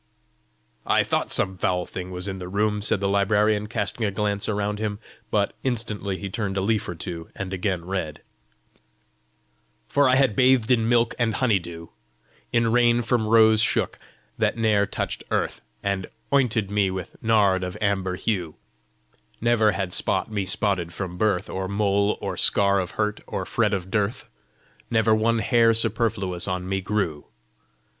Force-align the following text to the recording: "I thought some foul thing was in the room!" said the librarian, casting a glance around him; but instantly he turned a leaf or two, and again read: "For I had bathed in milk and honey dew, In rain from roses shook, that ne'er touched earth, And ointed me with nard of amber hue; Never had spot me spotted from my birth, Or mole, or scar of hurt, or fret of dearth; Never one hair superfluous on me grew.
"I 0.83 1.03
thought 1.03 1.29
some 1.31 1.59
foul 1.59 1.85
thing 1.85 2.09
was 2.09 2.27
in 2.27 2.39
the 2.39 2.47
room!" 2.47 2.81
said 2.81 2.99
the 3.01 3.07
librarian, 3.07 3.67
casting 3.67 4.03
a 4.03 4.09
glance 4.09 4.49
around 4.49 4.79
him; 4.79 4.97
but 5.29 5.53
instantly 5.63 6.17
he 6.17 6.27
turned 6.27 6.57
a 6.57 6.61
leaf 6.61 6.89
or 6.89 6.95
two, 6.95 7.29
and 7.35 7.53
again 7.53 7.85
read: 7.85 8.23
"For 9.87 10.09
I 10.09 10.15
had 10.15 10.35
bathed 10.35 10.71
in 10.71 10.89
milk 10.89 11.13
and 11.19 11.35
honey 11.35 11.59
dew, 11.59 11.91
In 12.51 12.71
rain 12.71 13.03
from 13.03 13.27
roses 13.27 13.61
shook, 13.61 13.99
that 14.39 14.57
ne'er 14.57 14.87
touched 14.87 15.23
earth, 15.29 15.61
And 15.83 16.07
ointed 16.33 16.71
me 16.71 16.89
with 16.89 17.15
nard 17.21 17.63
of 17.63 17.77
amber 17.79 18.15
hue; 18.15 18.55
Never 19.39 19.73
had 19.73 19.93
spot 19.93 20.31
me 20.31 20.45
spotted 20.47 20.91
from 20.95 21.11
my 21.11 21.17
birth, 21.17 21.47
Or 21.47 21.67
mole, 21.67 22.17
or 22.21 22.35
scar 22.35 22.79
of 22.79 22.91
hurt, 22.97 23.21
or 23.27 23.45
fret 23.45 23.71
of 23.71 23.91
dearth; 23.91 24.25
Never 24.89 25.13
one 25.13 25.37
hair 25.37 25.75
superfluous 25.75 26.47
on 26.47 26.67
me 26.67 26.81
grew. 26.81 27.27